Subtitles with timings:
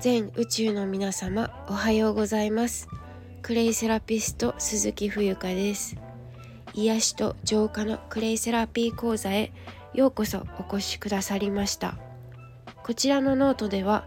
[0.00, 2.86] 全宇宙の皆様おはようございます。
[3.42, 5.96] クレイセラピスト鈴木冬香です。
[6.72, 9.50] 癒しと浄化のクレイセラピー講座へ
[9.94, 11.96] ようこそお越しくださりました。
[12.84, 14.04] こちらのノートでは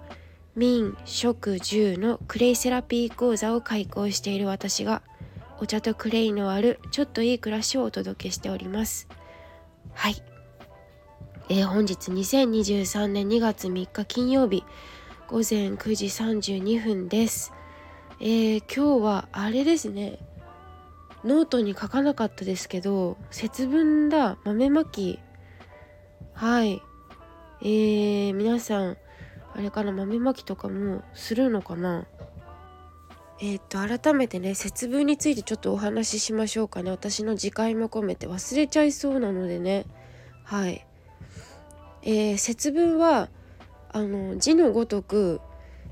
[0.56, 5.02] 民食住のクレイセラピー講座を開講している私が
[5.60, 9.10] お茶とクレイのあるちょっといい暮らしをお届けしております。
[9.94, 10.16] はい、
[11.50, 14.64] えー、本日2023年2月3日金曜日。
[15.32, 17.54] 午前9時32分です。
[18.20, 20.20] えー、今日はあれですね。
[21.24, 24.38] ノートに書かなかったですけど節分だ。
[24.44, 25.20] 豆まき。
[26.34, 26.82] はい。
[27.62, 28.98] えー、皆さん
[29.56, 32.06] あれから豆まきとかもするのかな？
[33.40, 36.92] えっ、と改めてね節分についてちょっとお話ししましょうかね。
[36.92, 38.28] 私の次回も込めて。
[38.28, 39.86] 忘れちゃいそうなのでね。
[40.44, 40.86] はい。
[42.02, 43.30] えー、節分は
[43.94, 45.42] あの字のごとく、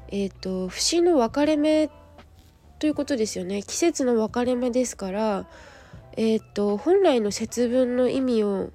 [0.07, 1.89] えーと、節の分かれ目
[2.79, 5.47] ということですよね季節の分かれ目ですから、
[6.15, 8.71] えーと、本来の節分の意味を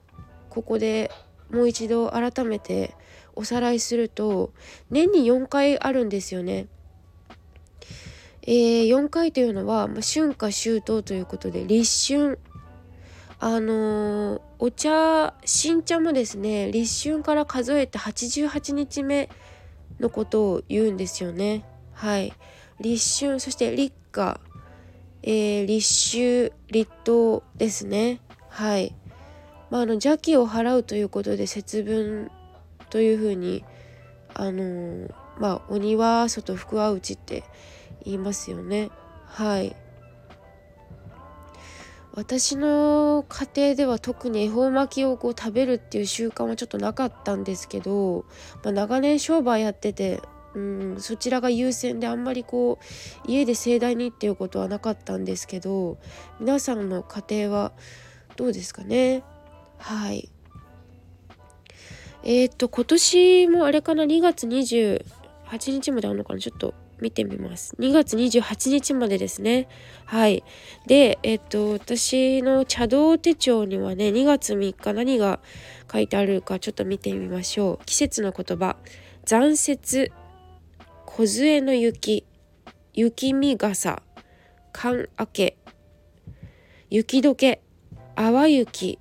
[0.50, 1.10] ここで
[1.50, 2.94] もう一度改めて
[3.34, 4.52] おさらいすると
[4.90, 6.66] 年に4回あるんですよね。
[8.42, 12.38] えー、4回というのは、まあ、春夏秋冬ということで立春
[13.46, 19.28] あのー、お茶新茶もですね立春から数えて88日目
[20.00, 21.62] のことを言うんですよね。
[21.92, 22.32] はい。
[22.80, 24.40] 立春そして立夏、
[25.22, 28.22] えー、立秋立冬ですね。
[28.48, 28.94] はい。
[29.68, 32.30] まあ、あの邪気を払うということで節分
[32.88, 33.62] というふうに
[34.32, 37.44] あのー、まあ鬼は外福は内って
[38.06, 38.88] 言いますよね。
[39.26, 39.76] はい。
[42.16, 48.24] 私の家庭では特に恵方巻きをこう食べるっていう習慣はちょっとなかったんですけど、
[48.62, 50.20] まあ、長年商売やってて、
[50.54, 55.98] うん、そちらが優先であんまりこう家で盛大にっていうことはなかったんですけど
[56.38, 57.72] 皆さんの家庭は
[58.36, 59.24] どうですかね？
[59.78, 60.28] はい。
[62.22, 65.04] えー、っと今年もあれかな？2月28
[65.72, 66.38] 日まであるのかな？
[66.38, 66.74] ちょっと
[67.04, 67.76] 見てみます。
[67.78, 69.68] 2月28日までですね。
[70.06, 70.42] はい。
[70.86, 75.40] で、えっと、私の茶道手帳にはね、2月3日何が
[75.92, 77.84] 書いてあるかちょっと見てみましょう。
[77.84, 78.76] 季節の言葉。
[79.26, 80.12] 残雪、
[81.04, 82.24] 梢の雪、
[82.94, 84.02] 雪見傘、
[84.72, 85.58] 寒明け、
[86.88, 87.62] 雪解け、
[88.16, 88.98] 淡雪、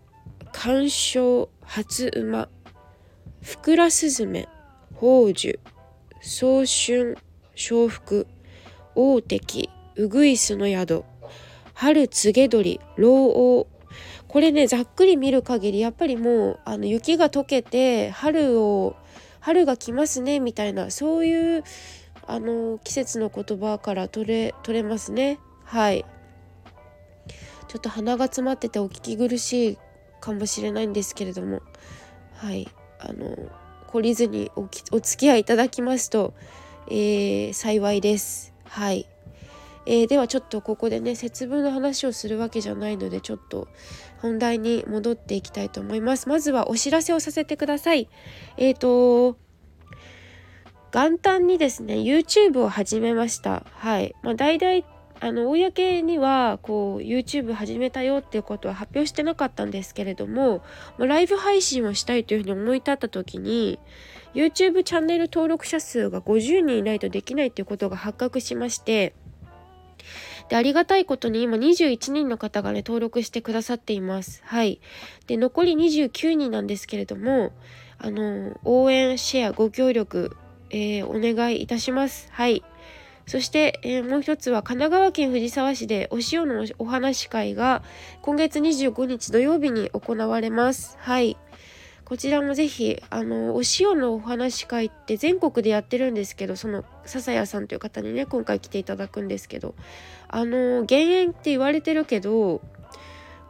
[0.51, 2.49] 干渉、初馬、
[3.41, 4.49] ふくらすずめ、
[4.93, 5.59] 宝珠、
[6.21, 7.17] 早春、
[7.55, 8.27] 笑福。
[8.95, 11.03] 大敵ウグイスの宿。
[11.73, 13.67] 春告げ鳥老王。
[14.27, 18.95] これねざっくり見る限りやっぱりもうあの雪が溶けて春を
[19.39, 21.63] 春が来ますねみたいなそういう
[22.25, 25.39] あの季節の言葉から取れ取れますね。
[25.65, 26.05] はい。
[27.67, 29.77] ちょっと鼻が詰まっててお聞き苦しい
[30.21, 31.61] かもしれないんですけれども。
[32.35, 32.67] はい。
[32.99, 33.35] あの
[33.87, 36.33] 懲りずにおお付き合いいただきますと
[36.87, 38.53] えー、幸いです。
[38.65, 39.07] はい、
[39.85, 43.67] えー、ではちょっとここでね節分の話をするわけじゃないのでちょっと
[44.21, 46.29] 本題に戻っていきたいと思います。
[46.29, 48.09] まずはお知らせをさせてください。
[48.57, 49.37] えっ、ー、と
[50.93, 53.65] 元旦にですね YouTube を始めました。
[53.73, 54.15] はい。
[54.21, 54.85] まあ、大々
[55.19, 60.63] あの公にはこう YouTube 始めたよっていうことは発表してなかったんですけれども、
[60.97, 63.79] ライブ配信をしたいというふうに思い立った時に
[64.33, 69.13] YouTube チャンネル登録者数が50人いないとできないということが発覚しまして
[70.49, 74.81] でありがたいことに今21人の方がね登録してくださっていますはい
[75.27, 77.51] で残り29人なんですけれども
[77.97, 80.35] あの応援シェアご協力、
[80.69, 82.63] えー、お願いいたしますはい
[83.25, 87.83] そして、えー、もう一つは神奈川県藤沢市でお塩のお話会が
[88.21, 90.97] 今月25日土曜日に行われます。
[90.99, 91.37] はい。
[92.05, 99.75] こちらもぜひ、あの、お塩のお話し会って全国でやってるんですけど、その笹谷さんという方にね、今回来ていただくんですけど、
[100.27, 102.61] あの、減塩って言われてるけど、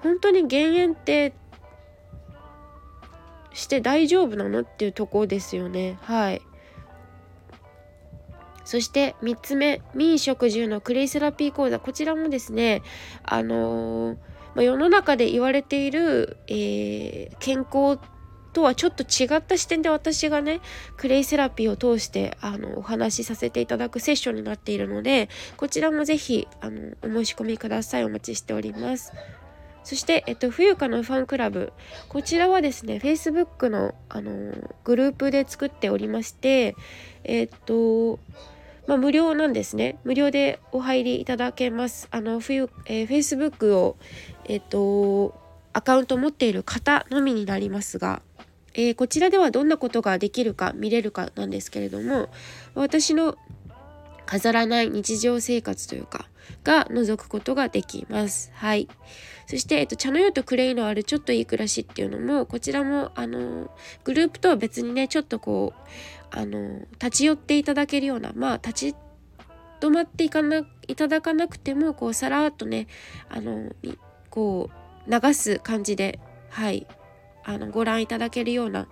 [0.02, 1.34] 本当に減塩って
[3.54, 5.98] して大丈夫なのっていうところですよね。
[6.02, 6.42] はい。
[8.66, 12.82] そして3つ目民食住のクレイセラピー講座こちらもですね
[13.24, 14.18] あのー、
[14.56, 18.00] まあ、世の中で言われている、えー、健康
[18.54, 20.62] とはちょっと違った視点で私がね
[20.96, 29.12] クレイセラピーを通してあのお話しさせていただくセッションになっているのでこちらもぜひあのお申し込みくださいお待ちしております。
[29.84, 31.74] そして、えっと、冬香のファンクラブ。
[32.08, 34.54] こちらはですね、Facebook の、あの
[34.86, 36.78] グループで作っておりまして、
[37.26, 38.18] えっと、
[38.88, 43.96] まあ、無料なんですね無料でお入りいただけますあの冬、えー、Facebook を
[44.46, 45.42] えっ、と
[45.72, 48.22] アカウント持っている方のみになりますが、
[48.74, 52.30] えー、こちらではどんなことができるか見れるかなんですけれども
[52.76, 53.38] 私の
[54.26, 56.26] 飾らない日常生活というか
[56.64, 58.52] が覗くことができます。
[58.56, 58.88] はい。
[59.48, 63.70] そして、えっと、茶の湯とクレイのあるちょっといい暮らしっていうのも、こちらも、あの、
[64.04, 65.90] グループとは別にね、ちょっとこう、
[66.32, 68.96] あの、立ち寄っていただけるような、まあ、立ち
[69.82, 72.88] 止まっていかないただかなくても、こう、さらっとね、
[73.30, 73.74] あの、
[74.30, 74.70] こ
[75.08, 76.20] う、流す感じで、
[76.50, 76.88] はい、
[77.46, 78.88] あのご覧いただけるような、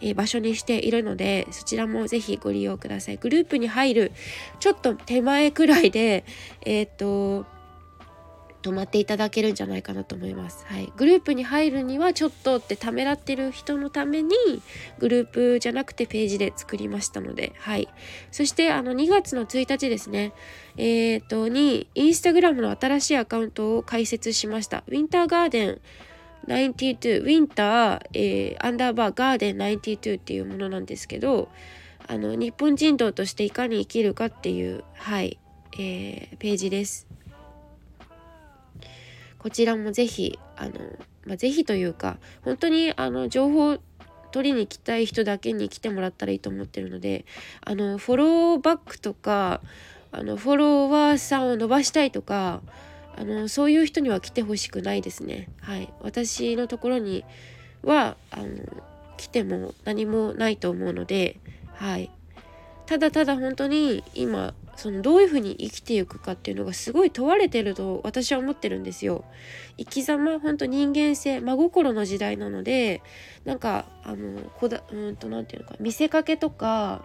[0.00, 4.12] えー、場所にしているのでそちらもぜひご利用くださいグループに入る
[4.60, 6.24] ちょっと手前くらいで
[6.64, 7.46] えっ、と
[8.64, 10.64] 泊まっていただけるんじゃないかなと思います。
[10.66, 14.34] はい、グループに入るにはちょっとってためらってる人のために
[14.98, 17.90] グループじゃなくてページで作りましたので、はい。
[18.32, 20.32] そしてあの2月の1日ですね、
[20.78, 24.82] えっ、とにインスタグラムの新しいアカウントを開設しました。
[24.88, 25.80] ウィンターガーデン
[26.46, 31.48] 92ウィンター、えー、アンダーバーガーデン92っていうものなんですけど
[32.06, 35.38] あの日本人道としていかに生きるかっていうはい、
[35.78, 37.06] えー、ページです。
[39.38, 40.72] こちらもぜひあの、
[41.26, 43.78] まあ、ぜひというか本当にあの情報
[44.30, 47.26] 取りに来たい人だけに来てもらったらいいと思ってるので
[47.60, 49.60] あのフォローバックとか
[50.12, 52.62] あのフォロワーさんを伸ばしたいとか
[53.16, 55.48] あのそういう人には来てほしくないですね。
[55.60, 55.92] はい。
[56.00, 57.24] 私のところに
[57.82, 58.46] はあの
[59.16, 61.38] 来ても何もないと思うので
[61.74, 62.10] はい。
[62.86, 69.24] ただただ本当に今そのどういうふうに生きていくかっていうのがすごい問われてると私は思ってるんですよ。
[69.78, 73.02] 生き様本当人間性真心の時代なので
[73.44, 77.02] なんかあのこだうんと何て言うのか見せかけとか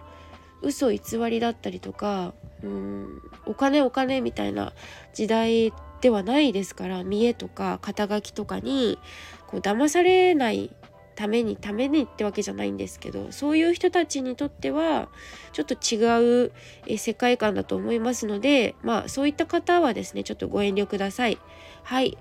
[0.62, 4.72] 嘘偽りだったりとかうんお金お金みたいな
[5.14, 8.98] 時代ではないですから見栄とか肩書きとかに
[9.46, 10.74] こう騙されない
[11.14, 15.10] ためにためにってわけじゃないんですけどそういう人たちにとっては
[15.52, 16.52] ちょっと違う
[16.86, 21.38] え世界観だと思いますのでまあそういった方はですねちょっとご遠慮ください。
[21.82, 22.16] はい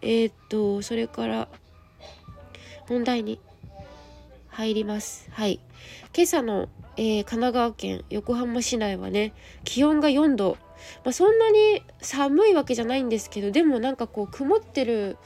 [0.00, 1.48] えー、っとそれから
[2.88, 3.40] 問題に
[4.48, 5.28] 入ります。
[5.32, 5.60] はい。
[6.14, 9.34] 今朝の、えー、神奈川県横浜市内はね
[9.64, 10.56] 気温が4度
[11.04, 15.16] まあ、そんなに寒いわけじゃないんですけどでもなんかこう曇ってる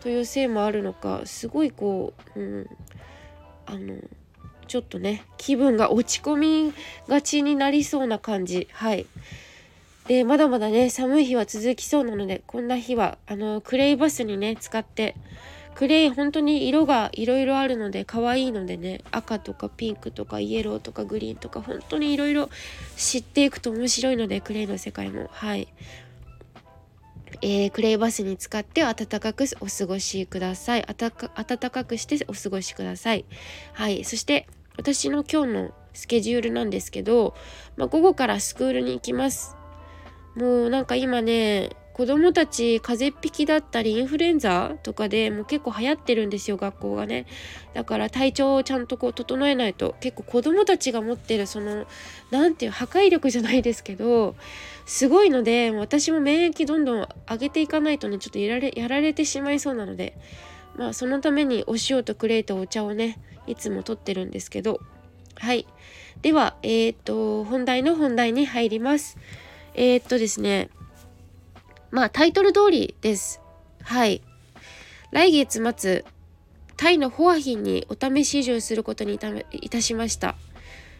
[0.00, 2.70] というせいもあるのかすごいこう、うん、
[3.66, 3.96] あの
[4.68, 6.36] ちょっとね気分が落ち込
[6.68, 6.74] み
[7.08, 8.68] がちになりそうな感じ。
[8.72, 9.06] はい。
[10.08, 15.16] でまだまだね寒い日は続きそうなのでこんな日はあのクレイバスにね使って
[15.76, 22.48] クレイ本当に色がいろいろあるので可愛いのでね赤とかピンクとかイエローとかグリーンとか本当にいろいろ
[22.96, 25.28] 知っていくと面白いのでクレイの世界も。
[25.32, 25.68] はい。
[27.42, 30.86] えー、クレイバスに使って暖かくお過ごしください。
[30.96, 33.26] 暖かくしてお過ごしください。
[33.74, 34.04] はい。
[34.04, 34.48] そして
[34.78, 37.34] 私の今日のスケジュールなんですけど、
[37.76, 39.56] まあ、午後からスクールに行きます。
[40.36, 47.24] もうなんか今ね子供たち風邪っ引きだったりインフルエンザとかでもう結構流行ってるんですよ学校がね。
[47.72, 51.86] だから体調をちゃんとこう整えないと結構子供たちが持ってるその
[52.30, 54.36] 何ていう破壊力じゃないですけど
[54.84, 60.18] すごいので私も免疫どんどん上げていかないとねちょっとやられやられてしまいそうなので
[60.76, 64.82] まあそのためにお塩とクレイとお茶をねいつもとってるんですけど。
[65.38, 65.66] はい。
[66.20, 69.16] ではえっ、と本題の本題に入ります。
[69.74, 70.68] えっ、とですね
[71.90, 73.40] まあタイトル通りです。
[73.82, 74.22] はい。
[75.12, 76.04] 来月末、
[76.76, 80.36] タイのホアヒンにお試し移住することにいたしました。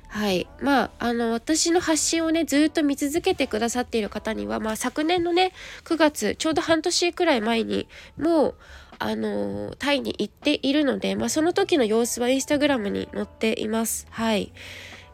[0.09, 0.47] はい。
[0.61, 5.52] まあ、あの、私の発信をね、ずっと見続けてくださっている方には、まあ、昨年のね、
[5.85, 8.55] 9月、ちょうど半年くらい前に、もう、
[8.99, 14.07] あの、タイに行っているので、まあ、その時の様子はインスタグラムに載っています。
[14.11, 14.52] はい。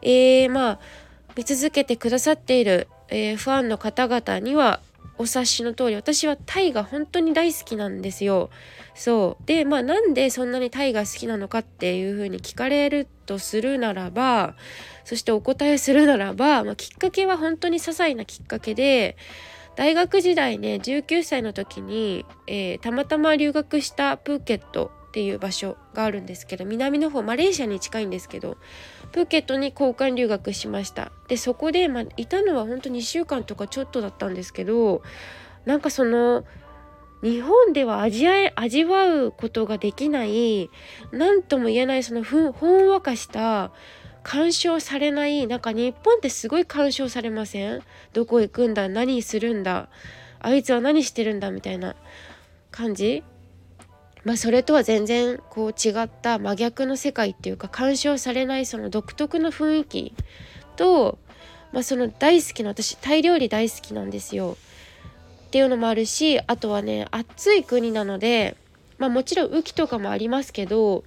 [0.01, 0.79] えー、まあ、
[1.35, 4.79] 見続けてくださっている、えー、ファンの方々には、
[5.17, 8.49] お察しの通り私はタイが本当に大好きなんですよ。
[8.95, 14.55] そうでまあなんでそんなにタイが好きなのかっていうふうに聞かれるとするならば
[15.03, 19.17] そしてお答えするならば、まあ、きっかけは本当に些細なきっかけで
[19.75, 28.57] 大学時代ね19歳の時に、えー、たまたま留学したプーケットっていう場所があるんですけど南の方マレーシアに近いんですけど
[29.13, 31.11] プーケットに交換留学しました。
[31.29, 35.01] でそこで、まあ、いたのは本当2週間とかちょっとだったんですけど
[35.65, 36.43] なんかその
[37.21, 40.69] 日本では味わ味わうことができない
[41.11, 43.71] 何とも言えないそのほんわかした
[44.23, 47.81] 干渉されないなんか日本ってすごい干渉されません？
[48.13, 48.89] どこ行くんだ？
[48.89, 49.89] 何するんだ？
[50.39, 51.51] あいつは何してるんだ？
[51.51, 51.95] みたいな
[52.71, 53.23] 感じ。
[54.23, 60.13] まあそれとは全然こう違った真逆の世界っていうか干渉されないその独特の雰囲気
[60.75, 61.17] と、
[61.71, 64.57] まあ、その大好きな私タイ料理大好きなんですよ。
[65.47, 68.57] っていうのもあるしあとはね暑い国なので、
[68.97, 71.03] まあ、もちろん雨季とかもありますけど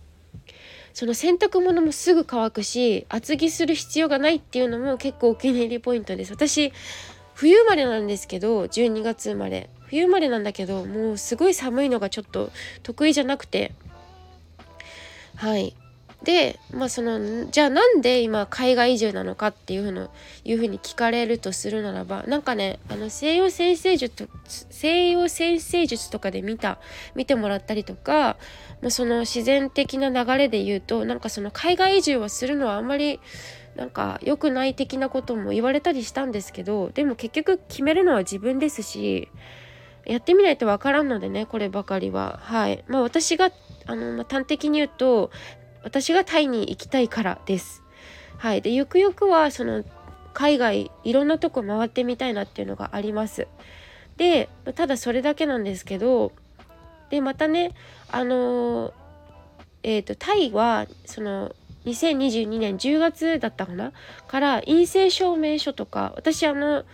[0.94, 6.32] その洗濯物もすぐ乾くし厚着する必要がないっていうのも結構お気に入りポイントです。
[6.32, 6.72] 私
[7.36, 9.68] 冬生まれなんですけど12月生まれ。
[9.88, 12.50] 冬生まれなんだけどもうすごい寒いのがちょっと
[12.82, 13.72] 得意じゃなくて。
[15.36, 15.76] はい。
[16.22, 20.10] でまあそのじゃあなんで今海外移住なのかっていうふうの
[20.44, 24.28] いうふうに聞かれるとするならばなんかねあの西洋先生術
[24.70, 26.78] 西洋先生術とかで見た
[27.14, 28.38] 見てもらったりとか、
[28.80, 33.20] まあ、その自然的な流れで言うとなんかその海外移住をするのはあんまり
[33.76, 39.28] なんか良くない的なことも言われたりしたんですけどでも結局決めるのは自分ですし
[40.06, 42.38] やってみないとわからんのでねこればかりは。
[42.42, 42.84] はい。
[42.86, 43.50] まあ私が
[43.86, 45.30] あの、まあ、端的に言うと
[45.82, 47.82] 私がタイに行きたいからです。
[48.38, 48.62] はい。
[48.62, 49.84] でゆくゆくはその
[50.32, 53.48] 海外いろんなとこ回ってみたいなっていうのがあります。
[54.16, 56.32] でただそれだけなんですけど
[57.10, 57.72] でまたね
[58.10, 58.94] あの
[59.82, 61.54] えっ、ー、とタイはその
[61.86, 63.92] 2022年10月だったかな？
[64.28, 66.84] から陰性証明書とか私あの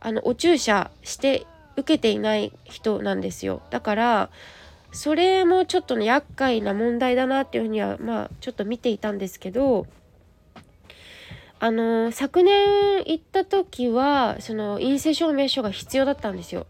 [0.00, 4.30] あのお注射して受けていない人なんですよだから
[4.92, 9.86] それもちょっとね厄介な問題だなっていうふうにはまあちょっと見ていたんですけど
[11.58, 16.66] あの昨年行った時はその陰性証明書が必要だったんですよ。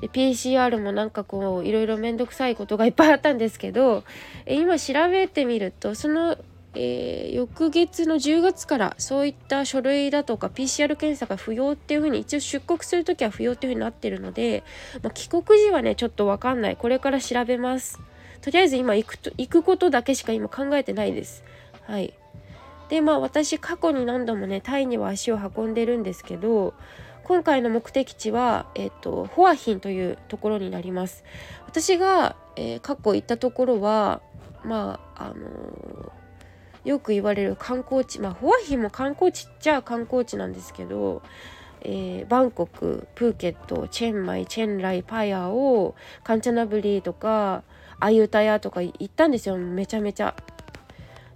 [0.00, 4.02] で PCR もなんかこういろいろ面倒くさいことがいっぱいあったんですけど
[4.46, 6.36] 今調べてみるとその
[6.74, 14.64] えー、翌月の10月からそういった書類だとか PCR 検査が不要っていうふうに一応出国する時は不要っていうふうになってるので、
[15.02, 16.76] まあ、帰国時はねちょっと分かんない。
[16.76, 18.00] これから調べます。
[18.40, 21.44] とりあえず今行くと行くことだけしか今考えてないです。
[21.82, 22.12] はい。
[22.88, 26.74] でまあ私過去に何度もねタイには足を運んでるんですけど
[27.22, 31.24] 今回の目的地は、えっ、と、ホアヒンというところになります。
[31.66, 34.20] 私が、えー、過去行ったところは、
[34.62, 36.23] まあ、あのー
[36.84, 41.22] よく言われる観光地まあホワヒも観光地っちゃ観光地なんですけど、
[41.80, 47.62] えー、バンコクプーケットチェンマイチェンライパヤをカンチャナブリーとか
[48.00, 50.34] アユタヤとか行ったんですよめちゃめちゃ。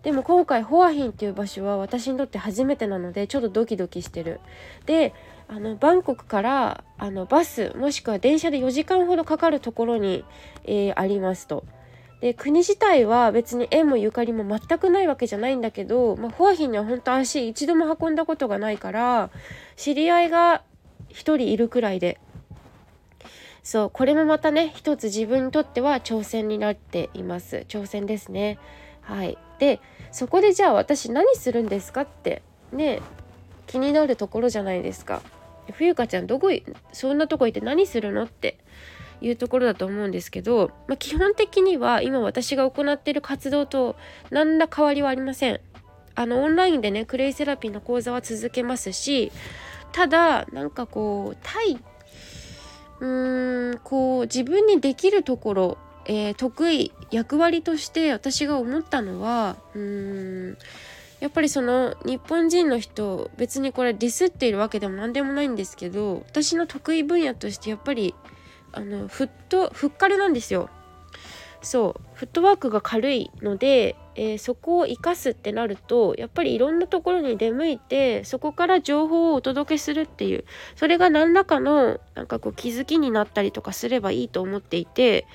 [0.03, 4.41] でも今回ホアヒンっていう場所は私にとって初めてなのでちょっとドキドキしてる。
[4.87, 5.13] で
[5.49, 10.25] あのバンコクからあのバスもしくは電車で4時間ほどかかるところに、
[10.65, 11.65] えー、ありますと。
[12.21, 19.31] で国自体は別に縁もゆかりも全くないわけじゃないんだけど、まあ、フォアヒンには本当足一度も運んだことがないから
[19.77, 20.63] 知り合いが
[21.11, 22.21] 1人いるくらいで。
[23.63, 27.67] そうこれもまたね一つ自分にとっては挑戦になっています。
[27.69, 28.59] 挑戦ですね。
[29.03, 29.37] はい。
[29.59, 33.01] でそこでじゃあ私何するんですかってね
[33.67, 35.23] 気になるところじゃないですか。
[35.73, 36.51] 冬香ちゃんどこ
[36.93, 38.59] そんなとこ行って何するのって。
[39.21, 43.97] いうところだと思うんですけど、まあ、基本的には今私が行っている活動と
[44.31, 45.61] 何ら変わりはありません。
[46.15, 49.31] あのオンラインでねクレイセラピーの講座は続けますし
[49.93, 51.79] ただなんかこう対
[52.99, 60.59] うーんこう自分にできるところ、えー、得意役割として私が思ったのはうーん
[61.21, 68.15] やっぱりその日本人の人別にこれディスっているわけでも何でもないんですけど私の得意分野としてやっぱり
[68.73, 70.71] あのフットフッカルなんですよ。
[71.61, 80.45] そうフットワークが軽いので、えー、そこを生かすってなるとやっぱりいろんなところに出向いてそこから情報をお届けするっていう
[80.77, 85.27] それが何らかのなんかこう気づきになったりとかすればいいと思っていて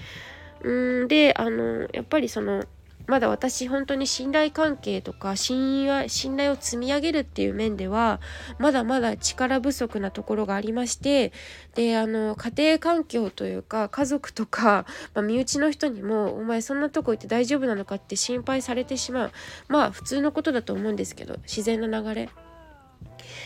[0.62, 2.64] うんであのやっぱりその
[3.06, 8.22] まだ私本当に信頼関係とか信頼信頼を積み上げるっていう面では
[8.60, 11.34] まだまだ力不足なところがありまして
[11.76, 19.32] であの家庭環境というか家族とか、まあ、身内の人にも「お前そんなとこ行って大丈夫なのか?」って心配されてしまう
[19.68, 22.30] まあ普通のことだと思うんですけど自然な流れ。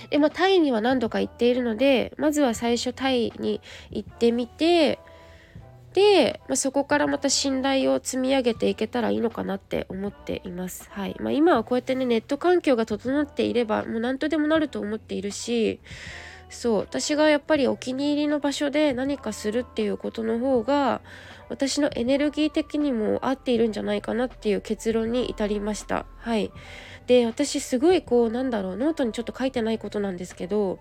[0.10, 3.62] でまあタイには何度か行っているのでまずは最初タイに
[3.92, 5.00] 行ってみて
[5.94, 10.90] で、まあ、そこからまた信頼を積み上げていけたらいいのかなって思っています。
[10.92, 11.16] はい。
[11.20, 15.80] まあ、今はこうやってねネット環境が整っていればもう何とでもなると思っているし
[16.50, 16.80] そう。
[16.80, 21.02] 私がやっぱりお気に入りの場所で何かするっていうことの方が
[21.50, 26.06] 私のエネルギー的にも合っているんじゃないかなっていう結論に至りました。
[26.18, 26.52] はい。
[27.08, 30.80] で私すごいこうなんだろうノートにちょっと書いてないことなんですけど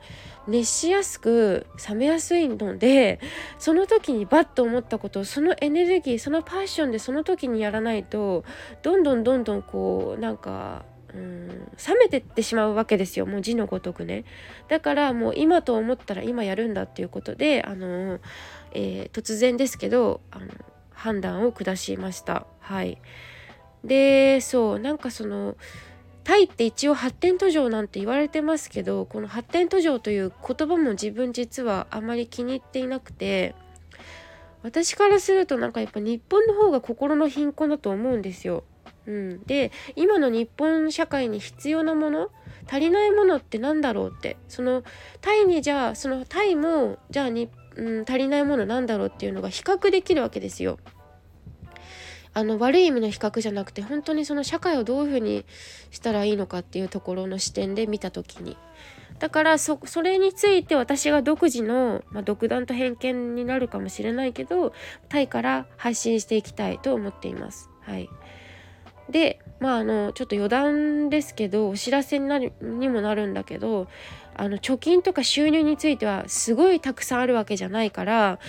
[0.49, 3.21] 熱しやすく冷めやすいので
[3.59, 8.45] その時にバッと思ったことをそのエネルギーそのパッションでその時にやらないと
[8.83, 13.27] どんどんどんどんこうなんかうん冷めてってしまうわけですよ。
[13.27, 14.25] もう字のごとくね。
[14.69, 18.19] だからもう今と思ったら今やるんだっていうことであの、
[18.73, 20.47] えー、突然ですけどあの
[20.93, 22.47] 判断を下しました。
[22.59, 22.99] はい。
[23.85, 25.57] でそうなんかその
[26.27, 33.55] タイって一応発展途上なんて言われてますけどこの発展途上という言葉も自分実はあまり気に入っていなくて
[34.65, 38.65] 私からするとなんかやっぱ日本の方が心の貧困だと思うんですよ。
[39.07, 42.31] うん、で今の日本社会に必要なもの
[42.69, 44.83] 足りないものって何だろうってその
[45.21, 50.81] タイにじゃあそのタイもじゃあに、うん、足りないものなんだろうっていうのが比較できるわけですよ。
[52.37, 55.47] あの悪い意味の比較じゃなくて本当にその社会をどういうふうに
[55.91, 58.59] したらいいのかっていうところの視点で見た時に
[59.19, 64.75] だからそれについて私が独自の、まあ、独断と偏見になるかもしれないけど
[65.09, 67.71] タイから配信していきたいと思っています。
[67.81, 68.11] はい
[69.09, 73.87] でまああのちょっと余談ですけどお知らせになるにもなるんだけど
[74.35, 78.41] あの貯金とか収入についてはすごいたくさんあるわけじゃないから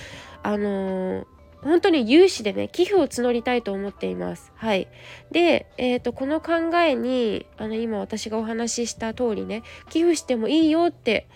[0.43, 1.25] あの
[1.61, 4.51] 本当に有志でね寄付を募りたいと思っています。
[4.55, 4.87] はい、
[5.31, 11.27] で、えーと、この考えにあの今私がお話しした通りね寄付してもいいよって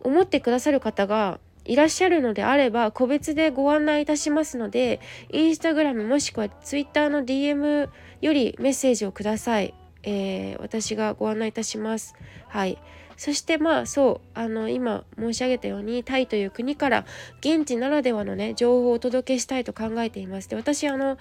[0.00, 7.88] 思ってくださる方がいらっしゃるのであれば個別でご案内いたしますのでインスタグラムもしくはツイッターの DM
[8.20, 12.14] よりメッセージをください、えー、私がご案内いたします。
[12.48, 12.78] はい。
[13.20, 17.04] そしてまあそうあの今申し上げたようにタイという国から
[17.40, 20.48] 現地ならではのね情報をお届けしたいと考えています。
[20.48, 21.16] で私あのや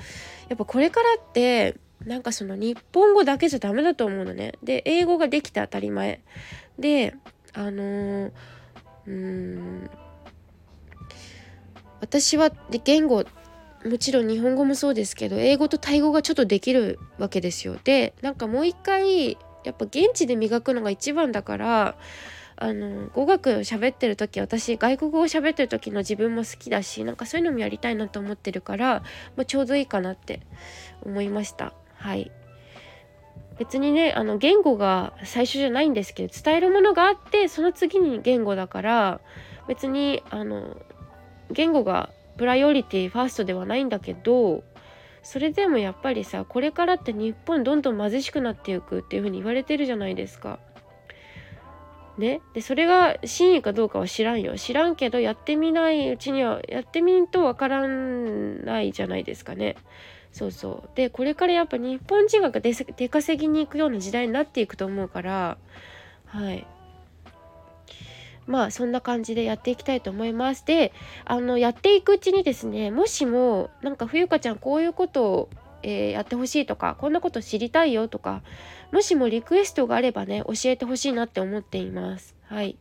[0.54, 1.76] っぱこれからって
[2.06, 4.54] なんかその日本語だけじゃダメだと思うのね。
[4.64, 6.22] で英語ができて当たり前。
[6.80, 7.16] で
[7.52, 8.32] あの、
[9.06, 9.90] うん
[12.00, 12.50] 私は
[12.86, 13.26] 言語
[13.84, 17.76] もちろん日本語もそうですけど英語とタイ語がちょっとできるわけですよ。
[17.84, 21.96] でなんかもう一回やっぱ現地で磨くのが一番だから
[22.62, 29.02] あの語学喋ってる時私外国語を喋ってる時の自分も好きだしなんかそういうのもやりたいなと思ってるから、
[29.38, 30.42] まあ、ちょうどいいかなって
[31.04, 31.74] 思いました。
[31.96, 32.32] はい
[33.58, 39.20] 別にねあの言語が最初じゃないんですけど伝えるものがあってその次に言語だから
[39.68, 40.78] 別にあの
[41.52, 44.64] 言語が priority first ではないんだけど
[45.24, 50.60] それでもやっぱりさこれからって日本どんどん貧しくなっていくっていうふうに言われてるじゃないですか。
[52.18, 59.78] ね、でそれが真意かどうかは知らんよ知らんけどやってみないうちにはやってみんとわからないじゃないですかね。
[60.32, 65.58] そうそうでこれからやっぱ日本人が出稼ぎに行くような時代になっていくと思うから
[66.26, 66.68] はい
[68.50, 70.66] まあそんな感じでやっていきたいと思います。
[70.66, 70.92] で
[71.24, 75.50] あのやっていくうちにですねもしもなんか冬香ちゃんこういうことを、
[75.84, 78.42] えー、やってほしいとかこんなこと知りたいよとか
[78.92, 82.36] もしもリクエストがあればね教えてほしいなって思っています。
[82.48, 82.76] はい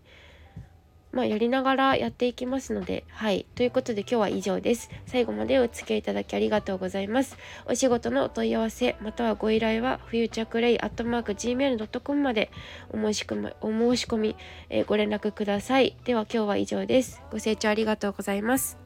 [1.13, 3.47] まあ、やりながらやっていきますので、はい。
[3.55, 4.91] ということで今日は以上です。
[5.07, 7.37] 最後までお付き合いいただきありがとうございます。
[7.67, 12.51] お仕事のお問い合わせ、またはご依頼は、冬着レイアットマーク gmail.com まで
[12.91, 14.37] お申し込み、お申し込み、
[14.71, 15.97] えー、ご連絡ください。
[16.05, 17.23] では今日は以上です。
[17.31, 18.79] ご清聴ありがとうございます。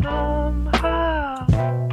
[0.00, 1.89] Somehow